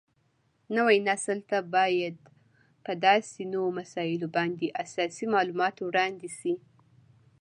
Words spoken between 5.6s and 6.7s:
وړاندې شي